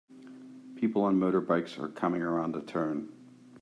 [0.77, 3.09] People on motorbikes are coming around a turn.